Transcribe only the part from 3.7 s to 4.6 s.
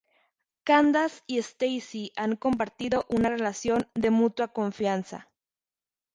de mutua